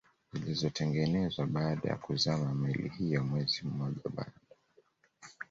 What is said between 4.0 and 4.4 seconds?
baada